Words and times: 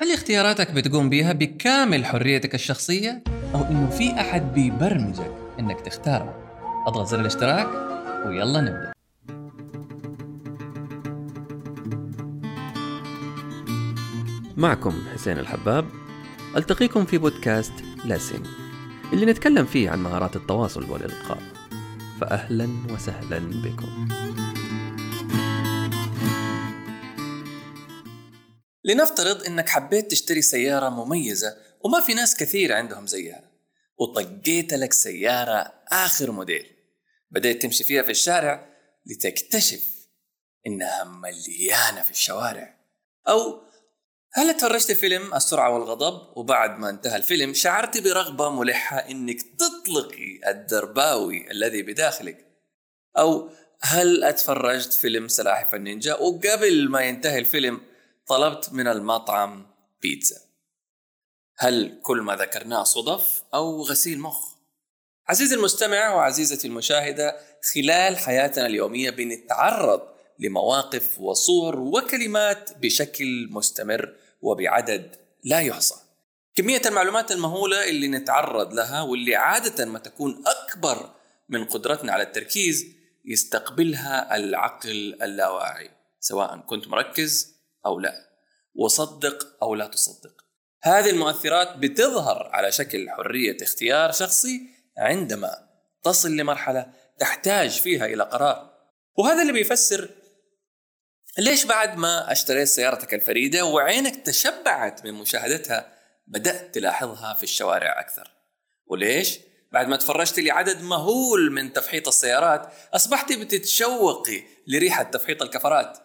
هل 0.00 0.12
اختياراتك 0.12 0.70
بتقوم 0.70 1.08
بيها 1.08 1.32
بكامل 1.32 2.04
حريتك 2.04 2.54
الشخصية؟ 2.54 3.22
أو 3.54 3.64
إنه 3.64 3.90
في 3.90 4.20
أحد 4.20 4.54
بيبرمجك 4.54 5.32
إنك 5.60 5.80
تختاره؟ 5.80 6.34
أضغط 6.86 7.06
زر 7.06 7.20
الاشتراك 7.20 7.68
ويلا 8.26 8.60
نبدأ. 8.60 8.92
معكم 14.56 15.02
حسين 15.14 15.38
الحباب 15.38 15.84
ألتقيكم 16.56 17.04
في 17.04 17.18
بودكاست 17.18 17.74
لاسين 18.04 18.42
اللي 19.12 19.26
نتكلم 19.26 19.66
فيه 19.66 19.90
عن 19.90 20.02
مهارات 20.02 20.36
التواصل 20.36 20.90
والإلقاء. 20.90 21.42
فأهلا 22.20 22.68
وسهلا 22.94 23.38
بكم. 23.38 24.08
لنفترض 28.88 29.46
إنك 29.46 29.68
حبيت 29.68 30.10
تشتري 30.10 30.42
سيارة 30.42 30.88
مميزة 30.88 31.56
وما 31.84 32.00
في 32.00 32.14
ناس 32.14 32.36
كثير 32.36 32.72
عندهم 32.72 33.06
زيها 33.06 33.48
وطقيت 33.98 34.74
لك 34.74 34.92
سيارة 34.92 35.72
آخر 35.88 36.30
موديل. 36.30 36.66
بدأت 37.30 37.62
تمشي 37.62 37.84
فيها 37.84 38.02
في 38.02 38.10
الشارع 38.10 38.68
لتكتشف 39.06 39.82
إنها 40.66 41.04
مليانة 41.04 42.02
في 42.02 42.10
الشوارع. 42.10 42.78
أو 43.28 43.62
هل 44.32 44.56
تفرجت 44.56 44.92
فيلم 44.92 45.34
السرعة 45.34 45.70
والغضب؟ 45.70 46.36
وبعد 46.36 46.78
ما 46.78 46.90
انتهى 46.90 47.16
الفيلم 47.16 47.54
شعرت 47.54 47.98
برغبة 47.98 48.50
ملحة 48.50 48.98
إنك 48.98 49.38
تطلقي 49.42 50.50
الدرباوي 50.50 51.50
الذي 51.50 51.82
بداخلك. 51.82 52.46
أو 53.18 53.50
هل 53.80 54.24
أتفرجت 54.24 54.92
فيلم 54.92 55.28
سلاحف 55.28 55.74
النينجا؟ 55.74 56.14
وقبل 56.14 56.88
ما 56.88 57.00
ينتهي 57.00 57.38
الفيلم 57.38 57.80
طلبت 58.28 58.72
من 58.72 58.88
المطعم 58.88 59.66
بيتزا 60.02 60.40
هل 61.58 61.98
كل 62.02 62.20
ما 62.20 62.36
ذكرناه 62.36 62.84
صدف 62.84 63.42
أو 63.54 63.82
غسيل 63.82 64.20
مخ؟ 64.20 64.54
عزيزي 65.28 65.54
المستمع 65.54 66.14
وعزيزتي 66.14 66.66
المشاهدة 66.66 67.36
خلال 67.74 68.18
حياتنا 68.18 68.66
اليومية 68.66 69.10
بنتعرض 69.10 70.02
لمواقف 70.38 71.20
وصور 71.20 71.80
وكلمات 71.80 72.78
بشكل 72.78 73.48
مستمر 73.50 74.14
وبعدد 74.42 75.16
لا 75.44 75.60
يحصى 75.60 75.94
كمية 76.54 76.82
المعلومات 76.86 77.32
المهولة 77.32 77.88
اللي 77.88 78.08
نتعرض 78.08 78.74
لها 78.74 79.02
واللي 79.02 79.36
عادة 79.36 79.84
ما 79.84 79.98
تكون 79.98 80.44
أكبر 80.46 81.10
من 81.48 81.64
قدرتنا 81.64 82.12
على 82.12 82.22
التركيز 82.22 82.86
يستقبلها 83.24 84.36
العقل 84.36 85.18
اللاواعي 85.22 85.90
سواء 86.20 86.56
كنت 86.58 86.88
مركز 86.88 87.57
أو 87.88 88.00
لا. 88.00 88.28
وصدق 88.74 89.62
أو 89.62 89.74
لا 89.74 89.86
تصدق. 89.86 90.44
هذه 90.82 91.10
المؤثرات 91.10 91.76
بتظهر 91.76 92.50
على 92.52 92.72
شكل 92.72 93.10
حرية 93.10 93.56
اختيار 93.62 94.12
شخصي 94.12 94.60
عندما 94.98 95.68
تصل 96.02 96.36
لمرحلة 96.36 96.92
تحتاج 97.18 97.70
فيها 97.70 98.06
إلى 98.06 98.24
قرار. 98.24 98.70
وهذا 99.18 99.42
اللي 99.42 99.52
بيفسر 99.52 100.10
ليش 101.38 101.64
بعد 101.66 101.96
ما 101.96 102.32
أشتريت 102.32 102.68
سيارتك 102.68 103.14
الفريدة 103.14 103.64
وعينك 103.64 104.26
تشبعت 104.26 105.04
من 105.04 105.14
مشاهدتها 105.14 105.92
بدأت 106.26 106.74
تلاحظها 106.74 107.34
في 107.34 107.42
الشوارع 107.42 108.00
أكثر. 108.00 108.30
وليش؟ 108.86 109.38
بعد 109.72 109.88
ما 109.88 109.96
تفرجت 109.96 110.38
لعدد 110.38 110.82
مهول 110.82 111.52
من 111.52 111.72
تفحيط 111.72 112.08
السيارات 112.08 112.72
أصبحت 112.94 113.32
بتتشوقي 113.32 114.42
لريحة 114.66 115.02
تفحيط 115.02 115.42
الكفرات. 115.42 115.98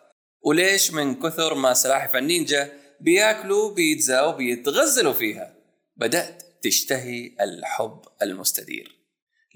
وليش 0.43 0.91
من 0.91 1.19
كثر 1.19 1.53
ما 1.53 1.73
سلاحف 1.73 2.15
النينجا 2.15 2.71
بياكلوا 2.99 3.73
بيتزا 3.73 4.21
وبيتغزلوا 4.21 5.13
فيها؟ 5.13 5.55
بدأت 5.95 6.43
تشتهي 6.63 7.35
الحب 7.41 8.01
المستدير 8.21 8.99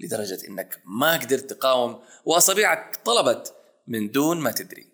لدرجة 0.00 0.48
إنك 0.48 0.82
ما 0.84 1.12
قدرت 1.12 1.52
تقاوم 1.52 2.02
وأصابعك 2.24 2.96
طلبت 3.04 3.54
من 3.86 4.10
دون 4.10 4.40
ما 4.40 4.50
تدري. 4.50 4.86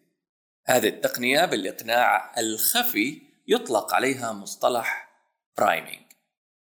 هذه 0.66 0.88
التقنية 0.88 1.44
بالإقناع 1.44 2.40
الخفي 2.40 3.22
يطلق 3.48 3.94
عليها 3.94 4.32
مصطلح 4.32 5.10
برايمينج 5.58 6.04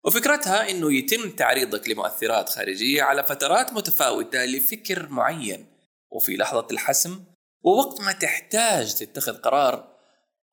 وفكرتها 0.05 0.71
إنه 0.71 0.93
يتم 0.93 1.31
تعريضك 1.31 1.89
لمؤثرات 1.89 2.49
خارجية 2.49 3.03
على 3.03 3.25
فترات 3.25 3.73
متفاوتة 3.73 4.45
لفكر 4.45 5.09
معين. 5.09 5.67
وفي 6.11 6.37
لحظة 6.37 6.67
الحسم 6.71 7.25
ووقت 7.63 8.01
ما 8.01 8.13
تحتاج 8.13 8.95
تتخذ 8.95 9.37
قرار 9.37 9.99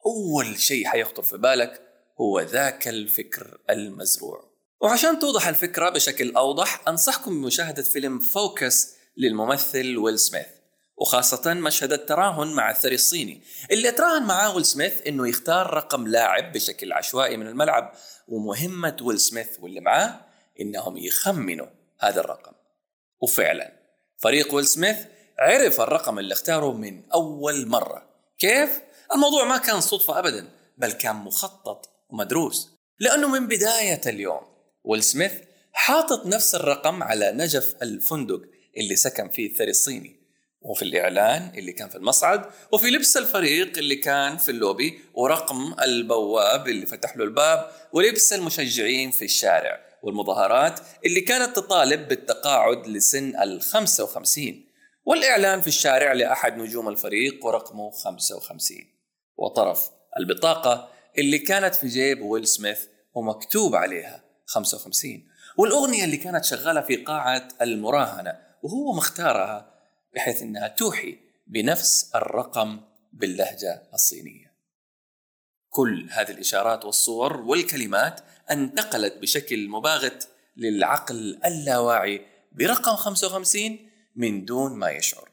أول 0.06 0.60
شيء 0.60 0.88
حيخطر 0.88 1.24
في 1.24 1.38
بالك 1.38 1.82
هو 2.22 2.40
ذاك 2.40 2.88
الفكر 2.88 3.58
المزروع. 3.70 4.56
وعشان 4.82 5.20
توضح 5.20 5.48
الفكرة 5.48 5.90
بشكل 5.90 6.36
أوضح 6.36 6.88
أنصحكم 6.88 7.42
بمشاهدة 7.42 7.84
فيلم 7.84 8.20
Focus 8.20 8.96
للممثل 9.18 9.98
ويل 9.98 10.20
سميث 10.20 10.48
وخاصة 10.98 11.54
مشهد 11.54 11.94
التراهن 11.94 12.48
مع 12.48 12.72
الثري 12.72 12.96
الصيني. 12.96 13.42
اللي 13.72 13.92
تراهن 13.92 14.24
معاه 14.24 14.56
ويل 14.56 14.66
سميث 14.66 15.08
إنه 15.08 15.28
يختار 15.28 15.74
رقم 15.74 16.08
لاعب 16.08 16.52
بشكل 16.52 16.94
عشوائي 16.94 17.38
من 17.38 17.48
الملعب 17.48 17.94
ومهمة 18.28 18.98
ويل 19.02 19.20
سميث 19.20 19.60
واللي 19.60 19.80
معاه 19.80 20.22
إنهم 20.62 20.98
يخمنوا 20.98 21.68
هذا 22.00 22.20
الرقم. 22.20 22.52
وفعلا 23.22 23.74
فريق 24.18 24.54
ويل 24.54 24.68
سميث 24.68 24.98
عرف 25.40 25.82
الرقم 25.82 26.20
اللي 26.20 26.34
اختاره 26.34 26.74
من 26.74 27.04
أول 27.14 27.68
مرة. 27.68 28.10
كيف؟ 28.40 28.82
الموضوع 29.14 29.46
ما 29.46 29.58
كان 29.58 29.82
صدفة 29.82 30.20
ابدا 30.20 30.48
بل 30.78 30.92
كان 30.92 31.16
مخطط 31.16 31.90
ومدروس. 32.10 32.70
لأنه 33.00 33.28
من 33.28 33.48
بداية 33.48 34.02
اليوم 34.08 34.42
ويل 34.84 35.04
سميث 35.04 35.32
حاطط 35.74 36.26
نفس 36.26 36.56
الرقم 36.56 37.04
على 37.04 37.32
نجف 37.32 37.76
الفندق 37.82 38.42
اللي 38.78 38.96
سكن 38.96 39.30
فيه 39.30 39.52
الثري 39.52 39.70
الصيني 39.70 40.26
وفي 40.62 40.82
الإعلان 40.82 41.52
اللي 41.58 41.72
كان 41.72 41.90
في 41.90 41.96
المصعد 41.96 42.46
وفي 42.72 42.88
لبس 42.88 43.18
الفريق 43.18 43.78
اللي 43.78 43.96
كان 43.96 44.38
في 44.38 44.50
اللوبي 44.50 45.00
ورقم 45.14 45.76
البواب 45.82 46.68
اللي 46.68 46.86
فتح 46.86 47.18
له 47.18 47.24
الباب 47.24 47.72
ولبس 47.94 48.34
المشجعين 48.34 49.12
في 49.12 49.26
الشارع 49.26 49.80
والمظاهرات 50.04 50.80
اللي 51.06 51.22
كانت 51.22 51.56
تطالب 51.56 52.08
بالتقاعد 52.08 52.88
لسن 52.88 53.42
ال 53.42 53.62
55 53.62 54.65
والإعلان 55.06 55.62
في 55.62 55.68
الشارع 55.68 56.14
لأحد 56.14 56.58
نجوم 56.58 56.90
الفريق 56.90 57.46
ورقمه 57.46 57.92
55 57.92 58.78
وطرف 59.38 59.90
البطاقة 60.20 60.90
اللي 61.18 61.38
كانت 61.38 61.76
في 61.76 61.88
جيب 61.88 62.22
ويل 62.22 62.48
سميث 62.48 62.80
ومكتوب 63.14 63.76
عليها 63.76 64.24
55 64.46 65.28
والأغنية 65.58 66.04
اللي 66.04 66.18
كانت 66.18 66.46
شغالة 66.46 66.82
في 66.82 66.96
قاعة 66.96 67.48
المراهنة 67.62 68.40
وهو 68.64 68.94
مختارها 68.94 69.74
بحيث 70.16 70.42
أنها 70.42 70.68
توحي 70.68 71.18
بنفس 71.48 72.12
الرقم 72.16 72.82
باللهجة 73.14 73.84
الصينية. 73.94 74.56
كل 75.70 76.08
هذه 76.12 76.32
الإشارات 76.32 76.86
والصور 76.86 77.42
والكلمات 77.42 78.22
انتقلت 78.52 79.18
بشكل 79.18 79.70
مباغت 79.70 80.28
للعقل 80.58 81.40
اللاواعي 81.46 82.26
برقم 82.52 82.96
55 82.96 83.90
من 84.16 84.46
دون 84.46 84.74
ما 84.74 84.90
يشعر. 84.90 85.30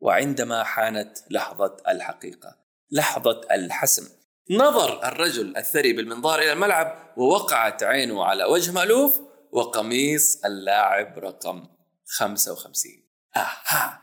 وعندما 0.00 0.64
حانت 0.64 1.18
لحظة 1.30 1.76
الحقيقة 1.88 2.56
لحظة 2.90 3.40
الحسم 3.50 4.08
نظر 4.50 5.08
الرجل 5.08 5.56
الثري 5.56 5.92
بالمنظار 5.92 6.38
إلى 6.38 6.52
الملعب 6.52 7.14
ووقعت 7.16 7.82
عينه 7.82 8.24
على 8.24 8.44
وجه 8.44 8.72
مألوف 8.72 9.20
وقميص 9.52 10.44
اللاعب 10.44 11.18
رقم 11.18 11.66
55 12.06 12.92
أها! 13.36 14.02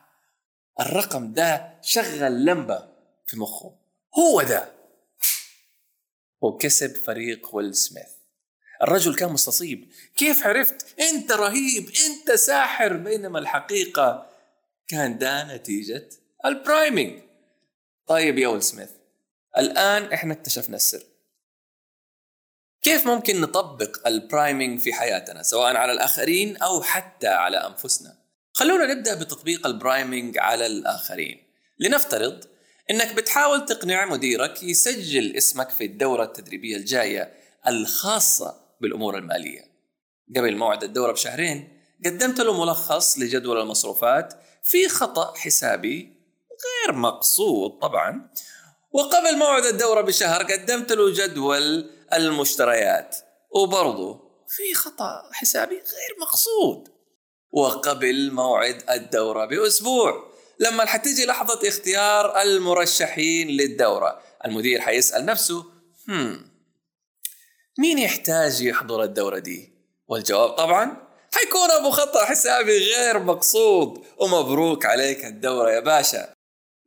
الرقم 0.79 1.33
ده 1.33 1.79
شغل 1.81 2.45
لمبة 2.45 2.87
في 3.25 3.39
مخه. 3.39 3.79
هو 4.19 4.41
ده! 4.41 4.71
وكسب 6.41 6.95
فريق 6.95 7.55
ويل 7.55 7.75
سميث. 7.75 8.14
الرجل 8.81 9.15
كان 9.15 9.33
مستصيب. 9.33 9.91
كيف 10.15 10.47
عرفت؟ 10.47 10.99
انت 10.99 11.31
رهيب 11.31 11.89
انت 12.05 12.31
ساحر. 12.31 12.93
بينما 12.93 13.39
الحقيقة 13.39 14.29
كان 14.87 15.17
ده 15.17 15.55
نتيجة 15.55 16.09
ال 16.45 16.54
priming. 16.54 17.21
طيب 18.07 18.37
يا 18.37 18.47
ويل 18.47 18.63
سميث 18.63 18.89
الآن 19.57 20.13
إحنا 20.13 20.33
اكتشفنا 20.33 20.75
السر. 20.75 21.03
كيف 22.81 23.07
ممكن 23.07 23.41
نطبق 23.41 24.07
ال 24.07 24.16
priming 24.16 24.79
في 24.79 24.93
حياتنا 24.93 25.43
سواء 25.43 25.75
على 25.75 25.91
الآخرين 25.91 26.57
أو 26.57 26.81
حتى 26.81 27.27
على 27.27 27.57
أنفسنا؟ 27.57 28.17
خلونا 28.53 28.93
نبدأ 28.93 29.15
بتطبيق 29.15 29.67
ال 29.67 29.76
priming 29.76 30.37
على 30.37 30.65
الآخرين. 30.65 31.43
لنفترض 31.79 32.45
إنك 32.91 33.13
بتحاول 33.13 33.65
تقنع 33.65 34.05
مديرك 34.05 34.63
يسجل 34.63 35.35
اسمك 35.35 35.69
في 35.69 35.85
الدورة 35.85 36.23
التدريبية 36.23 36.77
الجاية 36.77 37.33
الخاصة 37.67 38.64
بالأمور 38.81 39.17
المالية. 39.17 39.61
قبل 40.35 40.57
موعد 40.57 40.83
الدورة 40.83 41.11
بشهرين 41.11 41.81
قدمت 42.05 42.39
له 42.39 42.63
ملخص 42.65 43.19
لجدول 43.19 43.61
المصروفات 43.61 44.33
في 44.63 44.89
خطأ 44.89 45.33
حسابي 45.35 46.13
غير 46.65 46.95
مقصود 46.95 47.79
طبعا. 47.81 48.29
وقبل 48.91 49.37
موعد 49.37 49.63
الدورة 49.65 50.01
بشهر 50.01 50.43
قدمت 50.43 50.91
له 50.91 51.13
جدول 51.13 51.89
المشتريات 52.13 53.17
وبرضه 53.51 54.21
في 54.47 54.73
خطأ 54.73 55.29
حسابي 55.33 55.75
غير 55.75 56.19
مقصود. 56.21 56.95
وقبل 57.51 58.31
موعد 58.31 58.83
الدورة 58.89 59.45
بأسبوع 59.45 60.31
لما 60.59 60.85
حتيجي 60.85 61.25
لحظة 61.25 61.67
اختيار 61.67 62.41
المرشحين 62.41 63.47
للدورة 63.47 64.19
المدير 64.45 64.81
حيسأل 64.81 65.25
نفسه 65.25 65.65
هم 66.09 66.54
مين 67.79 67.97
يحتاج 67.97 68.61
يحضر 68.61 69.03
الدورة 69.03 69.39
دي؟ 69.39 69.73
والجواب 70.07 70.49
طبعا 70.49 70.97
حيكون 71.33 71.71
أبو 71.71 71.89
خطأ 71.89 72.25
حسابي 72.25 72.77
غير 72.77 73.19
مقصود 73.19 74.03
ومبروك 74.17 74.85
عليك 74.85 75.25
الدورة 75.25 75.71
يا 75.71 75.79
باشا. 75.79 76.33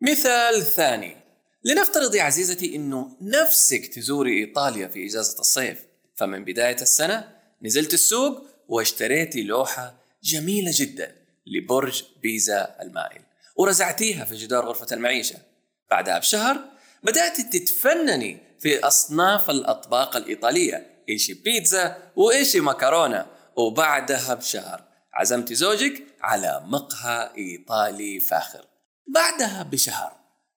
مثال 0.01 0.63
ثاني. 0.63 1.17
لنفترض 1.65 2.15
يا 2.15 2.23
عزيزتي 2.23 2.77
إنه 2.77 3.17
نفسك 3.21 3.87
تزوري 3.87 4.39
إيطاليا 4.39 4.89
في 4.89 5.07
إجازة 5.07 5.41
الصيف. 5.41 5.79
فمن 6.17 6.45
بداية 6.45 6.83
السنة 6.83 7.29
نزلت 7.63 7.95
السوق 7.95 8.43
واشتريتي 8.69 9.43
لوحة 9.43 9.95
جميلة 10.23 10.71
جدا 10.75 11.17
لبرج 11.47 12.05
بيزا 12.23 12.77
المائل 12.83 13.23
ورزعتيها 13.57 14.25
في 14.25 14.35
جدار 14.35 14.65
غرفة 14.67 14.87
المعيشة. 14.93 15.37
بعدها 15.91 16.19
بشهر 16.19 16.65
بدأت 17.03 17.41
تتفنني 17.41 18.48
في 18.61 18.79
أصناف 18.79 19.51
الأطباق 19.51 20.17
الإيطالية. 20.17 21.05
إيشي 21.09 21.35
بيتزا 21.35 21.97
وإيشي 22.17 22.61
مكرونة. 22.61 23.27
وبعدها 23.57 24.35
بشهر 24.35 24.83
عزمت 25.15 25.53
زوجك 25.53 26.03
على 26.21 26.63
مقهى 26.67 27.31
إيطالي 27.39 28.21
فاخر. 28.21 28.65
بعدها 29.15 29.63
بشهر 29.63 30.13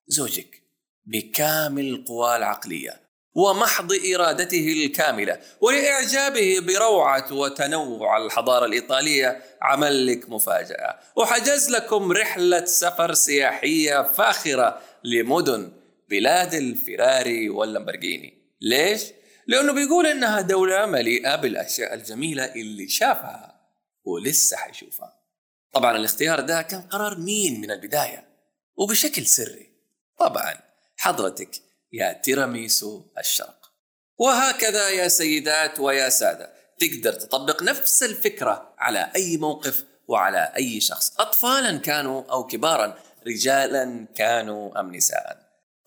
زوجك 0.07 0.61
بكامل 1.05 2.05
قواه 2.07 2.35
العقلية 2.37 3.01
ومحض 3.35 3.93
إرادته 4.15 4.73
الكاملة 4.73 5.39
ولإعجابه 5.61 6.59
بروعة 6.59 7.33
وتنوع 7.33 8.17
الحضارة 8.17 8.65
الإيطالية. 8.65 9.43
عمل 9.61 10.07
لك 10.07 10.29
مفاجأة. 10.29 10.99
وحجز 11.15 11.69
لكم 11.69 12.11
رحلة 12.11 12.65
سفر 12.65 13.13
سياحية 13.13 14.03
فاخرة 14.03 14.81
لمدن 15.03 15.71
بلاد 16.11 16.53
الفراري 16.53 17.49
واللامبرجيني. 17.49 18.33
ليش؟ 18.61 19.03
لأنه 19.47 19.73
بيقول 19.73 20.07
إنها 20.07 20.41
دولة 20.41 20.85
مليئة 20.85 21.35
بالأشياء 21.35 21.93
الجميلة 21.93 22.45
اللي 22.45 22.87
شافها 22.87 23.61
ولسه 24.03 24.57
حيشوفها. 24.57 25.19
طبعا 25.73 25.97
الاختيار 25.97 26.39
ده 26.39 26.61
كان 26.61 26.81
قرار 26.81 27.17
مين 27.17 27.61
من 27.61 27.71
البداية؟ 27.71 28.27
وبشكل 28.75 29.25
سري. 29.25 29.71
طبعا 30.19 30.53
حضرتك 30.97 31.49
يا 31.93 32.13
تيراميسو 32.13 33.03
الشرق. 33.19 33.71
وهكذا 34.17 34.89
يا 34.89 35.07
سيدات 35.07 35.79
ويا 35.79 36.09
سادة 36.09 36.53
تقدر 36.79 37.13
تطبق 37.13 37.63
نفس 37.63 38.03
الفكرة 38.03 38.73
على 38.77 39.11
أي 39.15 39.37
موقف 39.37 39.83
وعلى 40.07 40.53
أي 40.55 40.81
شخص 40.81 41.19
أطفالا 41.19 41.77
كانوا 41.77 42.23
أو 42.31 42.47
كبارا 42.47 42.97
رجالا 43.27 44.07
كانوا 44.15 44.79
أم 44.79 44.95
نساء. 44.95 45.40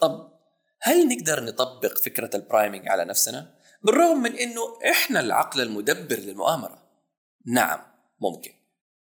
طب 0.05 0.33
هل 0.81 1.09
نقدر 1.09 1.45
نطبق 1.45 1.99
فكرة 1.99 2.31
ال 2.35 2.41
priming 2.42 2.89
على 2.89 3.05
نفسنا؟ 3.05 3.55
بالرغم 3.83 4.23
من 4.23 4.37
أنه 4.37 4.79
إحنا 4.91 5.21
العقل 5.21 5.61
المدبر 5.61 6.17
للمؤامرة 6.17 6.83
نعم 7.47 7.81
ممكن 8.21 8.53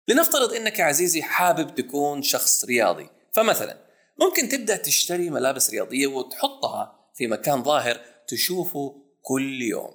لنفترض 0.07 0.53
يا 0.53 0.83
عزيزي 0.83 1.21
حابب 1.21 1.75
تكون 1.75 2.21
شخص 2.21 2.65
رياضي 2.65 3.09
فمثلا 3.31 3.77
ممكن 4.19 4.49
تبدأ 4.49 4.75
تشتري 4.75 5.29
ملابس 5.29 5.69
رياضية 5.69 6.07
وتحطها 6.07 7.09
في 7.13 7.27
مكان 7.27 7.63
ظاهر 7.63 8.01
تشوفه 8.27 8.95
كل 9.21 9.61
يوم 9.61 9.93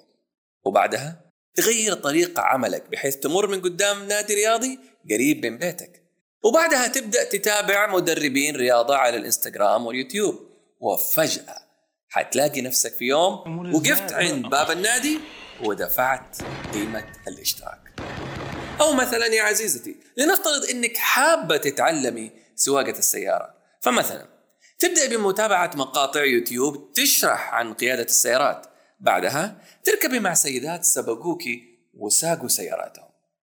وبعدها 0.64 1.20
تغير 1.54 1.94
طريقة 1.94 2.42
عملك 2.42 2.90
بحيث 2.90 3.16
تمر 3.16 3.46
من 3.46 3.60
قدام 3.60 4.08
نادي 4.08 4.34
رياضي 4.34 4.78
قريب 5.10 5.46
من 5.46 5.58
بيتك 5.58 6.02
وبعدها 6.44 6.88
تبدأ 6.88 7.24
تتابع 7.24 7.94
مدربين 7.94 8.56
رياضة 8.56 8.96
على 8.96 9.16
الإنستغرام 9.16 9.86
واليوتيوب 9.86 10.55
وفجأة 10.80 11.58
حتلاقي 12.08 12.60
نفسك 12.60 12.92
في 12.92 13.04
يوم 13.04 13.74
وقفت 13.74 14.12
عند 14.12 14.46
باب 14.46 14.70
النادي 14.70 15.20
ودفعت 15.64 16.36
قيمة 16.72 17.04
الاشتراك. 17.28 17.80
أو 18.80 18.92
مثلا 18.92 19.26
يا 19.26 19.42
عزيزتي 19.42 19.96
لنفترض 20.16 20.64
أنك 20.70 20.96
حابة 20.96 21.56
تتعلمي 21.56 22.30
سواقة 22.54 22.98
السيارة. 22.98 23.54
فمثلا 23.80 24.26
تبدأ 24.78 25.16
بمتابعة 25.16 25.70
مقاطع 25.74 26.24
يوتيوب 26.24 26.92
تشرح 26.92 27.54
عن 27.54 27.74
قيادة 27.74 28.02
السيارات. 28.02 28.66
بعدها 29.00 29.62
تركبي 29.84 30.20
مع 30.20 30.34
سيدات 30.34 30.84
سبقوكي 30.84 31.62
وساقوا 31.94 32.48
سياراتهم. 32.48 33.08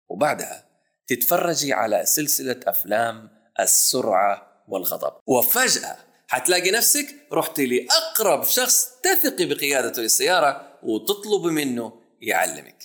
وبعدها 0.09 0.65
تتفرجي 1.07 1.73
على 1.73 2.07
سلسلة 2.07 2.61
أفلام 2.67 3.31
السرعة 3.61 4.65
والغضب. 4.69 5.13
وفجأة 5.27 5.97
حتلاقي 6.29 6.71
نفسك 6.71 7.07
رحتي 7.33 7.67
لأقرب 7.67 8.45
شخص 8.45 8.89
تثقي 9.03 9.47
بقيادته 9.47 10.03
للسيارة 10.03 10.79
وتطلبي 10.83 11.51
منه 11.51 12.01
يعلمك. 12.21 12.77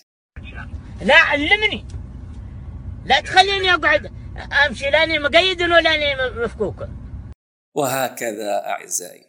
لا 1.02 1.16
علمني. 1.16 1.86
لا 3.06 3.22
تخليني 3.22 3.74
أقعد. 3.74 4.12
أمشي 4.68 4.90
لاني 4.90 5.20
مقيد 5.20 5.62
ولاني 5.62 6.16
مفكوك. 6.44 6.76
وهكذا 7.76 8.66
أعزائي. 8.66 9.26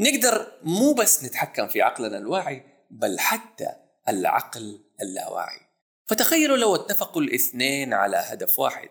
نقدر 0.00 0.52
مو 0.62 0.92
بس 0.92 1.24
نتحكم 1.24 1.68
في 1.68 1.82
عقلنا 1.82 2.18
الواعي 2.18 2.64
بل 2.90 3.18
حتى 3.18 3.68
العقل 4.08 4.80
اللاواعي. 5.02 5.60
فتخيلوا 6.06 6.56
لو 6.56 6.74
اتفقوا 6.74 7.22
الاثنين 7.22 7.94
على 7.94 8.16
هدف 8.16 8.58
واحد 8.58 8.88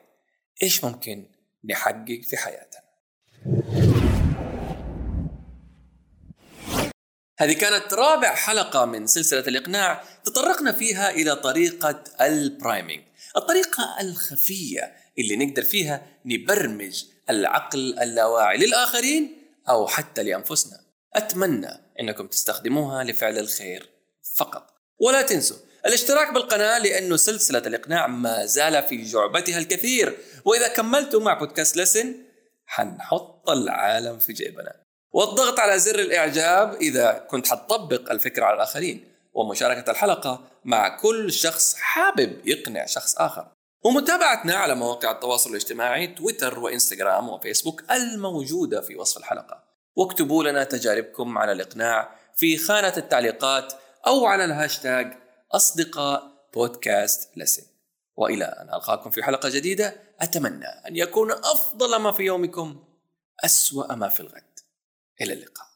إيش 0.64 0.84
ممكن 0.84 1.26
نحقق 1.66 2.22
في 2.24 2.38
حياتنا؟ 2.38 2.82
هذه 7.42 7.54
كانت 7.54 7.94
رابع 7.94 8.36
حلقة 8.36 8.86
من 8.86 9.08
سلسلة 9.08 9.40
الإقناع 9.40 10.04
تطرقنا 10.26 10.72
فيها 10.72 11.10
إلى 11.10 11.36
طريقة 11.36 12.04
البرايمينج 12.22 13.04
الطريقة 13.38 13.98
الخفية 14.02 14.96
اللي 15.20 15.46
نقدر 15.46 15.64
فيها 15.64 16.08
نبرمج 16.26 17.04
العقل 17.30 18.00
اللاواعي 18.00 18.58
للآخرين 18.58 19.38
أو 19.70 19.88
حتى 19.88 20.24
لأنفسنا. 20.24 20.80
أتمنى 21.16 21.70
أنكم 22.00 22.28
تستخدموها 22.28 23.04
لفعل 23.04 23.38
الخير 23.38 23.90
فقط. 24.36 24.68
ولا 25.00 25.22
تنسوا 25.22 25.58
الاشتراك 25.86 26.34
بالقناة 26.34 26.80
لأنه 26.80 27.16
سلسلة 27.16 27.60
الإقناع 27.60 28.08
ما 28.08 28.46
زال 28.46 28.84
في 28.84 29.04
جعبتها 29.04 29.58
الكثير. 29.58 30.18
وإذا 30.46 30.68
كملتوا 30.68 31.22
مع 31.22 31.34
بودكاست 31.34 31.78
لسن 31.78 32.16
حنحط 32.66 33.50
العالم 33.50 34.20
في 34.20 34.34
جيبنا. 34.34 34.91
والضغط 35.14 35.60
على 35.60 35.80
زر 35.80 36.00
الإعجاب 36.00 36.74
إذا 36.74 37.26
كنت 37.30 37.48
حتطبق 37.48 38.12
الفكرة 38.12 38.46
على 38.46 38.56
الآخرين 38.56 39.08
ومشاركة 39.34 39.92
الحلقة 39.92 40.44
مع 40.66 40.98
كل 40.98 41.32
شخص 41.32 41.76
حابب 41.76 42.48
يقنع 42.48 42.86
شخص 42.86 43.16
آخر. 43.16 43.48
ومتابعتنا 43.84 44.56
على 44.56 44.76
مواقع 44.76 45.12
التواصل 45.12 45.50
الاجتماعي 45.50 46.08
تويتر 46.08 46.60
وإنستغرام 46.60 47.30
وفيسبوك 47.30 47.84
الموجودة 47.92 48.82
في 48.82 48.96
وصف 48.96 49.18
الحلقة. 49.18 49.64
واكتبوا 49.96 50.44
لنا 50.44 50.64
تجاربكم 50.64 51.38
على 51.38 51.52
الإقناع 51.52 52.16
في 52.36 52.58
خانة 52.58 52.94
التعليقات 52.98 53.74
أو 54.08 54.26
على 54.26 54.46
الهاشتاج 54.46 55.14
أصدقاء 55.52 56.32
بودكاست 56.54 57.30
لسن. 57.38 57.64
وإلى 58.16 58.46
أن 58.46 58.74
ألقاكم 58.74 59.10
في 59.10 59.24
حلقة 59.24 59.50
جديدة 59.50 59.96
أتمنى 60.20 60.68
أن 60.68 60.96
يكون 60.96 61.32
أفضل 61.32 61.96
ما 61.96 62.12
في 62.12 62.24
يومكم 62.24 62.84
أسوأ 63.46 63.96
ما 63.96 64.10
في 64.10 64.20
الغد. 64.20 64.51
إلى 65.22 65.34
اللقاء. 65.34 65.71